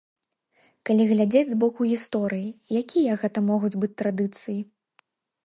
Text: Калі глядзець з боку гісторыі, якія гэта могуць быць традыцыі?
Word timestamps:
Калі 0.89 1.03
глядзець 1.11 1.51
з 1.51 1.57
боку 1.63 1.87
гісторыі, 1.91 2.49
якія 2.81 3.11
гэта 3.25 3.45
могуць 3.53 3.75
быць 3.85 3.95
традыцыі? 4.05 4.59